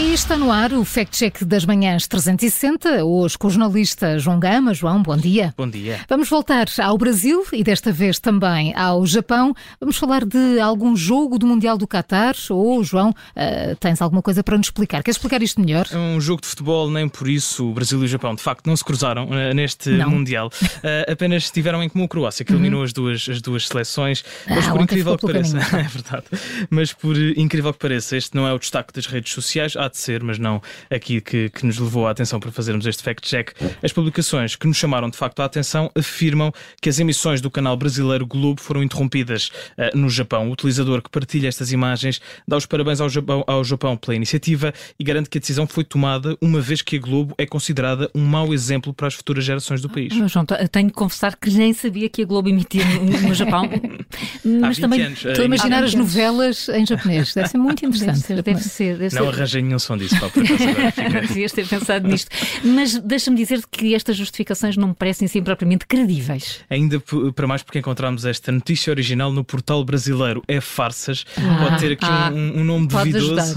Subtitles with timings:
[0.00, 4.72] Está no ar o Fact Check das Manhãs 360, hoje com o jornalista João Gama.
[4.72, 5.52] João, bom dia.
[5.54, 6.00] Bom dia.
[6.08, 9.54] Vamos voltar ao Brasil e desta vez também ao Japão.
[9.78, 12.34] Vamos falar de algum jogo do Mundial do Qatar.
[12.48, 15.02] Ou, João, uh, tens alguma coisa para nos explicar?
[15.02, 15.86] Queres explicar isto melhor?
[15.92, 18.66] É um jogo de futebol, nem por isso o Brasil e o Japão de facto
[18.66, 20.08] não se cruzaram uh, neste não.
[20.08, 20.48] Mundial.
[20.48, 22.86] Uh, apenas estiveram em comum a Croácia, que eliminou uhum.
[22.86, 24.24] as, duas, as duas seleções.
[24.48, 26.24] Mas ah, por incrível que pareça, é verdade.
[26.70, 29.98] Mas por incrível que pareça, este não é o destaque das redes sociais, há de
[29.98, 33.52] ser ser, mas não aqui que, que nos levou a atenção para fazermos este fact-check.
[33.82, 37.76] As publicações que nos chamaram de facto a atenção afirmam que as emissões do canal
[37.76, 40.48] brasileiro Globo foram interrompidas uh, no Japão.
[40.48, 44.72] O utilizador que partilha estas imagens dá os parabéns ao Japão, ao Japão pela iniciativa
[44.98, 48.24] e garante que a decisão foi tomada uma vez que a Globo é considerada um
[48.24, 50.12] mau exemplo para as futuras gerações do país.
[50.16, 53.68] Mas, João, tenho que confessar que nem sabia que a Globo emitia no, no Japão.
[54.60, 57.32] mas também anos, estou a imaginar as novelas em japonês.
[57.34, 58.42] Deve ser muito interessante.
[58.42, 58.42] Deve ser.
[58.42, 60.28] Deve ser, deve não arranjei nenhum som disso, pá,
[61.28, 62.30] Devias ter pensado nisto.
[62.64, 66.60] Mas deixa-me dizer que estas justificações não me parecem assim propriamente credíveis.
[66.68, 67.00] Ainda
[67.34, 71.24] para mais porque encontramos esta notícia original no portal brasileiro É Farsas.
[71.36, 73.56] Ah, pode ter aqui ah, um, um, nome duvidoso.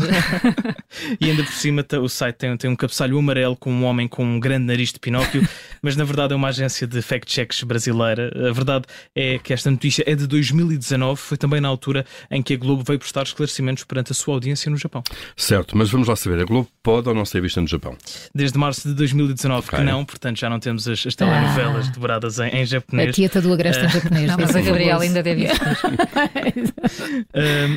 [1.20, 4.24] e ainda por cima o site tem, tem um cabeçalho amarelo com um homem com
[4.24, 5.48] um grande nariz de Pinóquio,
[5.82, 8.32] mas na verdade é uma agência de fact-checks brasileira.
[8.50, 12.54] A verdade é que esta notícia é de 2019, foi também na altura em que
[12.54, 15.04] a Globo veio prestar esclarecimentos perante a sua audiência no Japão.
[15.36, 16.42] Certo, mas vamos lá saber.
[16.42, 17.96] A Globo pode ou não ser vista no Japão?
[18.34, 19.80] Desde março de 2019 okay.
[19.80, 21.92] que não, portanto já não temos as, as telenovelas ah.
[21.92, 23.10] dobradas em, em, japonês.
[23.10, 24.28] A Tieta do Agreste uh, em japonês.
[24.28, 25.50] Não, mas a Gabriela ainda deve uh,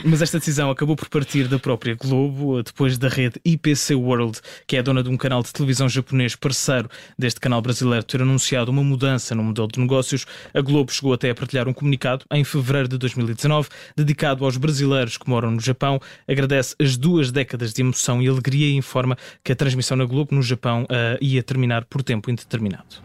[0.05, 4.77] Mas esta decisão acabou por partir da própria Globo, depois da rede IPC World, que
[4.77, 6.89] é a dona de um canal de televisão japonês parceiro
[7.19, 10.27] deste canal brasileiro, ter anunciado uma mudança no modelo de negócios.
[10.53, 15.17] A Globo chegou até a partilhar um comunicado em fevereiro de 2019, dedicado aos brasileiros
[15.17, 16.01] que moram no Japão.
[16.29, 20.35] Agradece as duas décadas de emoção e alegria e informa que a transmissão na Globo
[20.35, 22.97] no Japão uh, ia terminar por tempo indeterminado.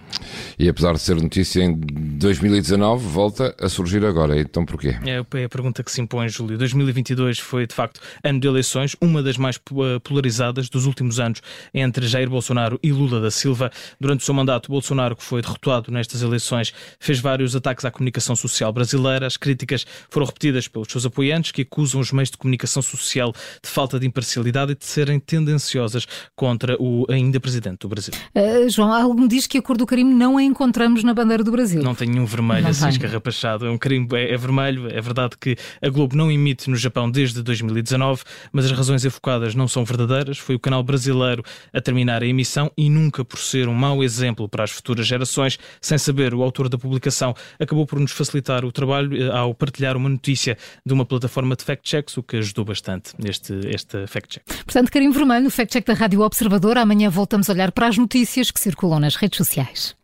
[0.57, 1.79] E apesar de ser notícia em
[2.21, 4.39] 2019, volta a surgir agora.
[4.39, 4.95] Então porquê?
[5.03, 6.55] É, é a pergunta que se impõe, Júlio.
[6.55, 11.41] 2022 foi, de facto, ano de eleições, uma das mais eh, polarizadas dos últimos anos
[11.73, 13.71] entre Jair Bolsonaro e Lula da Silva.
[13.99, 18.35] Durante o seu mandato, Bolsonaro, que foi derrotado nestas eleições, fez vários ataques à comunicação
[18.35, 19.25] social brasileira.
[19.25, 23.33] As críticas foram repetidas pelos seus apoiantes, que acusam os meios de comunicação social
[23.63, 26.05] de falta de imparcialidade e de serem tendenciosas
[26.35, 28.13] contra o ainda presidente do Brasil.
[28.35, 31.43] Uh, João, algo me diz que a cor do carimbo não a encontramos na bandeira
[31.43, 31.81] do Brasil.
[31.81, 32.89] Não tem nenhum vermelho não assim tem.
[32.89, 33.65] escarrapachado.
[33.65, 34.87] É um carimbo, é, é, vermelho.
[34.89, 39.55] É verdade que a Globo não emite no Japão desde 2019, mas as razões evocadas
[39.55, 40.37] não são verdadeiras.
[40.37, 44.47] Foi o canal brasileiro a terminar a emissão e nunca por ser um mau exemplo
[44.47, 48.71] para as futuras gerações, sem saber o autor da publicação, acabou por nos facilitar o
[48.71, 53.13] trabalho eh, ao partilhar uma notícia de uma plataforma de fact-checks, o que ajudou bastante
[53.17, 54.43] neste este fact-check.
[54.65, 56.77] Portanto, carimbo vermelho no fact-check da Rádio Observador.
[56.77, 60.00] Amanhã voltamos a olhar para as notícias que circulam nas redes sociais.